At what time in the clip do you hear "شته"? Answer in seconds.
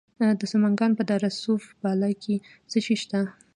3.01-3.19